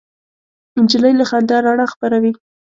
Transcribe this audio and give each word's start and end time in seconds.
نجلۍ 0.83 1.13
له 1.19 1.25
خندا 1.29 1.57
رڼا 1.65 1.85
خپروي. 1.93 2.31